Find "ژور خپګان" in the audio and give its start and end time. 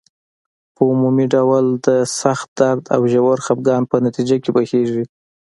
3.13-3.83